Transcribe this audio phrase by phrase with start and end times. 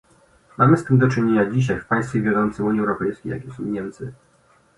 [0.57, 4.13] Mamy z tym do czynienia dzisiaj w państwie wiodącym Unii Europejskiej, jakim są Niemcy